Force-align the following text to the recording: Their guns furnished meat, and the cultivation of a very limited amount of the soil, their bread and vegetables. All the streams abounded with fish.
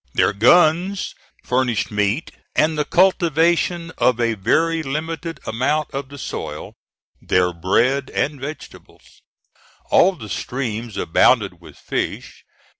Their 0.15 0.33
guns 0.33 1.13
furnished 1.43 1.91
meat, 1.91 2.31
and 2.55 2.75
the 2.75 2.85
cultivation 2.85 3.91
of 3.99 4.19
a 4.19 4.33
very 4.33 4.81
limited 4.81 5.39
amount 5.45 5.91
of 5.91 6.09
the 6.09 6.17
soil, 6.17 6.73
their 7.21 7.53
bread 7.53 8.09
and 8.09 8.39
vegetables. 8.41 9.21
All 9.91 10.13
the 10.15 10.27
streams 10.29 10.97
abounded 10.97 11.61
with 11.61 11.77
fish. 11.77 12.43